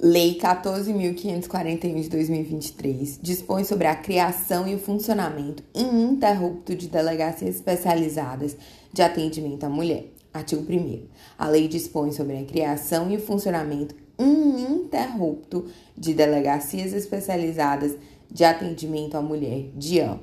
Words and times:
Lei 0.00 0.36
14.541 0.38 2.02
de 2.02 2.08
2023 2.08 3.20
dispõe 3.22 3.62
sobre 3.62 3.86
a 3.86 3.94
criação 3.94 4.66
e 4.66 4.74
o 4.74 4.78
funcionamento 4.78 5.62
ininterrupto 5.72 6.74
de 6.74 6.88
delegacias 6.88 7.54
especializadas 7.54 8.56
de 8.92 9.02
atendimento 9.02 9.62
à 9.62 9.68
mulher. 9.68 10.06
Artigo 10.32 10.64
1. 10.68 11.06
A 11.38 11.48
lei 11.48 11.68
dispõe 11.68 12.10
sobre 12.10 12.36
a 12.36 12.44
criação 12.44 13.08
e 13.08 13.16
o 13.16 13.20
funcionamento 13.20 13.94
ininterrupto 14.18 15.66
de 15.96 16.12
delegacias 16.12 16.92
especializadas 16.92 17.96
de 18.28 18.44
atendimento 18.44 19.16
à 19.16 19.22
mulher, 19.22 19.70
DIAM. 19.76 20.18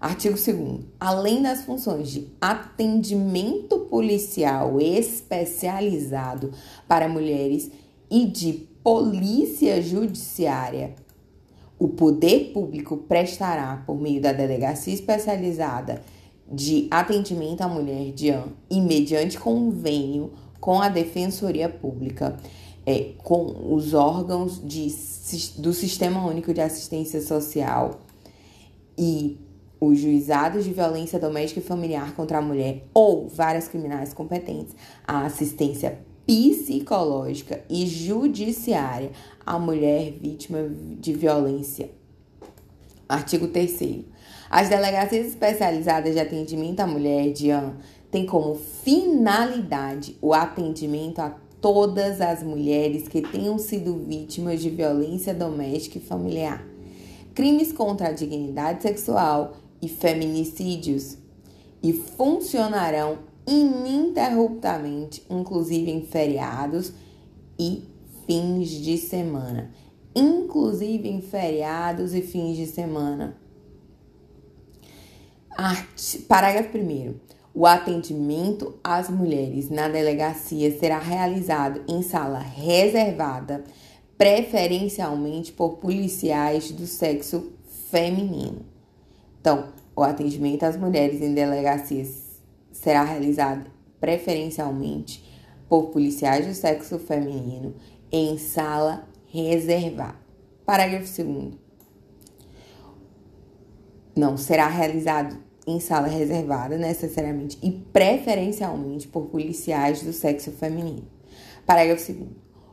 Artigo 0.00 0.36
2. 0.36 0.84
Além 1.00 1.42
das 1.42 1.62
funções 1.62 2.12
de 2.12 2.28
atendimento 2.40 3.80
policial 3.80 4.80
especializado 4.80 6.52
para 6.86 7.08
mulheres 7.08 7.72
e 8.08 8.24
de 8.24 8.69
polícia 8.82 9.80
judiciária, 9.82 10.94
o 11.78 11.88
poder 11.88 12.52
público 12.52 12.96
prestará, 12.96 13.82
por 13.86 14.00
meio 14.00 14.20
da 14.20 14.32
delegacia 14.32 14.92
especializada 14.92 16.02
de 16.50 16.88
atendimento 16.90 17.62
à 17.62 17.68
mulher 17.68 18.12
DIAN 18.12 18.44
e 18.68 18.80
mediante 18.80 19.38
convênio 19.38 20.32
com 20.60 20.80
a 20.80 20.88
Defensoria 20.88 21.68
Pública, 21.68 22.36
é, 22.84 23.12
com 23.18 23.72
os 23.74 23.94
órgãos 23.94 24.60
de, 24.62 24.88
do 25.58 25.72
Sistema 25.72 26.26
Único 26.26 26.52
de 26.52 26.60
Assistência 26.60 27.20
Social 27.20 28.00
e 28.98 29.38
os 29.80 29.98
juizados 29.98 30.64
de 30.64 30.72
violência 30.72 31.18
doméstica 31.18 31.60
e 31.60 31.62
familiar 31.62 32.14
contra 32.14 32.38
a 32.38 32.42
mulher 32.42 32.84
ou 32.92 33.28
várias 33.28 33.66
criminais 33.68 34.12
competentes, 34.12 34.76
a 35.06 35.24
assistência 35.24 35.98
psicológica 36.30 37.64
e 37.68 37.84
judiciária 37.86 39.10
à 39.44 39.58
mulher 39.58 40.12
vítima 40.12 40.70
de 41.00 41.12
violência. 41.12 41.90
Artigo 43.08 43.48
3 43.48 44.04
As 44.48 44.68
delegacias 44.68 45.26
especializadas 45.26 46.14
de 46.14 46.20
atendimento 46.20 46.78
à 46.78 46.86
mulher, 46.86 47.32
DIAN, 47.32 47.74
têm 48.12 48.26
como 48.26 48.54
finalidade 48.54 50.16
o 50.22 50.32
atendimento 50.32 51.18
a 51.18 51.30
todas 51.60 52.20
as 52.20 52.44
mulheres 52.44 53.08
que 53.08 53.22
tenham 53.22 53.58
sido 53.58 53.96
vítimas 53.96 54.60
de 54.60 54.70
violência 54.70 55.34
doméstica 55.34 55.98
e 55.98 56.00
familiar, 56.00 56.64
crimes 57.34 57.72
contra 57.72 58.10
a 58.10 58.12
dignidade 58.12 58.82
sexual 58.82 59.56
e 59.82 59.88
feminicídios, 59.88 61.18
e 61.82 61.92
funcionarão 61.92 63.29
ininterruptamente, 63.50 65.26
inclusive 65.28 65.90
em 65.90 66.02
feriados 66.02 66.92
e 67.58 67.82
fins 68.24 68.68
de 68.68 68.96
semana. 68.96 69.72
Inclusive 70.14 71.08
em 71.08 71.20
feriados 71.20 72.14
e 72.14 72.22
fins 72.22 72.56
de 72.56 72.66
semana. 72.66 73.36
Art... 75.56 76.20
Parágrafo 76.28 76.78
1. 76.78 77.14
O 77.52 77.66
atendimento 77.66 78.78
às 78.84 79.10
mulheres 79.10 79.68
na 79.68 79.88
delegacia 79.88 80.70
será 80.78 81.00
realizado 81.00 81.82
em 81.88 82.00
sala 82.02 82.38
reservada, 82.38 83.64
preferencialmente 84.16 85.50
por 85.50 85.78
policiais 85.78 86.70
do 86.70 86.86
sexo 86.86 87.50
feminino. 87.90 88.64
Então, 89.40 89.70
o 89.96 90.02
atendimento 90.04 90.62
às 90.62 90.76
mulheres 90.76 91.20
em 91.20 91.34
delegacias 91.34 92.29
será 92.80 93.04
realizado 93.04 93.70
preferencialmente 94.00 95.22
por 95.68 95.90
policiais 95.90 96.46
do 96.46 96.54
sexo 96.54 96.98
feminino 96.98 97.74
em 98.10 98.38
sala 98.38 99.06
reservada. 99.26 100.16
Parágrafo 100.64 101.22
2. 101.22 101.54
Não 104.16 104.36
será 104.36 104.66
realizado 104.66 105.36
em 105.66 105.78
sala 105.78 106.08
reservada 106.08 106.78
necessariamente 106.78 107.58
e 107.62 107.70
preferencialmente 107.70 109.06
por 109.06 109.26
policiais 109.26 110.02
do 110.02 110.12
sexo 110.12 110.50
feminino. 110.50 111.06
Parágrafo 111.66 112.12
2. 112.12 112.28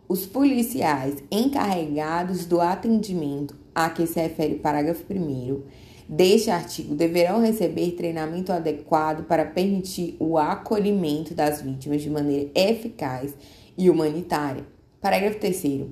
Os 0.08 0.26
policiais 0.26 1.22
encarregados 1.30 2.46
do 2.46 2.62
atendimento 2.62 3.54
a 3.76 3.90
que 3.90 4.08
se 4.08 4.22
refere 4.22 4.56
o 4.56 4.60
parágrafo 4.60 5.04
1 5.12 5.64
deste 6.08 6.50
artigo 6.50 6.96
deverão 6.96 7.42
receber 7.42 7.92
treinamento 7.92 8.52
adequado 8.52 9.26
para 9.26 9.46
permitir 9.46 10.16
o 10.20 10.38
acolhimento 10.38 11.34
das 11.34 11.62
vítimas 11.62 12.02
de 12.02 12.10
maneira 12.10 12.50
eficaz 12.56 13.34
e 13.78 13.90
humanitária. 13.90 14.66
Parágrafo 15.02 15.40
3. 15.40 15.88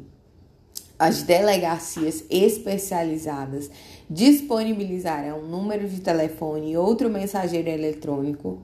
As 0.98 1.24
delegacias 1.24 2.24
especializadas 2.30 3.70
disponibilizarão 4.09 5.42
número 5.42 5.88
de 5.90 6.00
telefone 6.00 6.72
e 6.72 6.78
outro 6.78 7.09
mensageiro 7.09 7.68
eletrônico 7.68 8.62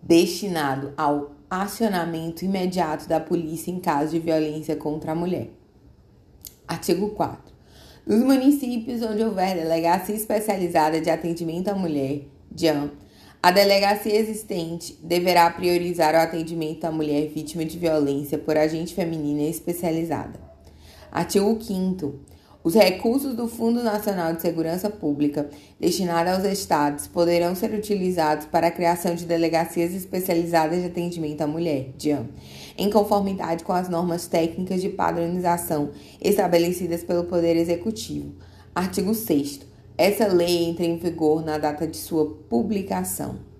destinado 0.00 0.92
ao 0.96 1.32
acionamento 1.50 2.44
imediato 2.44 3.08
da 3.08 3.18
polícia 3.18 3.70
em 3.70 3.80
caso 3.80 4.12
de 4.12 4.20
violência 4.20 4.76
contra 4.76 5.12
a 5.12 5.14
mulher. 5.14 5.50
Artigo 6.68 7.10
4. 7.10 7.53
Nos 8.06 8.20
municípios 8.20 9.00
onde 9.00 9.24
houver 9.24 9.56
delegacia 9.56 10.14
especializada 10.14 11.00
de 11.00 11.08
atendimento 11.08 11.68
à 11.68 11.74
mulher, 11.74 12.26
DIAM, 12.50 12.90
a 13.42 13.50
delegacia 13.50 14.14
existente 14.14 14.94
deverá 15.02 15.48
priorizar 15.48 16.14
o 16.14 16.18
atendimento 16.18 16.84
à 16.84 16.92
mulher 16.92 17.28
vítima 17.28 17.64
de 17.64 17.78
violência 17.78 18.36
por 18.36 18.58
agente 18.58 18.94
feminina 18.94 19.44
especializada. 19.44 20.38
Artigo 21.10 21.58
5 21.58 22.14
os 22.64 22.72
recursos 22.72 23.34
do 23.34 23.46
Fundo 23.46 23.82
Nacional 23.82 24.32
de 24.32 24.40
Segurança 24.40 24.88
Pública 24.88 25.50
destinados 25.78 26.32
aos 26.32 26.44
estados 26.44 27.06
poderão 27.06 27.54
ser 27.54 27.74
utilizados 27.74 28.46
para 28.46 28.68
a 28.68 28.70
criação 28.70 29.14
de 29.14 29.26
delegacias 29.26 29.92
especializadas 29.92 30.80
de 30.80 30.86
atendimento 30.86 31.42
à 31.42 31.46
mulher, 31.46 31.90
DIAM, 31.98 32.26
em 32.78 32.88
conformidade 32.88 33.64
com 33.64 33.74
as 33.74 33.90
normas 33.90 34.26
técnicas 34.26 34.80
de 34.80 34.88
padronização 34.88 35.90
estabelecidas 36.18 37.04
pelo 37.04 37.24
Poder 37.24 37.54
Executivo. 37.54 38.32
Artigo 38.74 39.14
6 39.14 39.60
Essa 39.98 40.26
lei 40.26 40.64
entra 40.64 40.86
em 40.86 40.96
vigor 40.96 41.44
na 41.44 41.58
data 41.58 41.86
de 41.86 41.98
sua 41.98 42.34
publicação. 42.48 43.53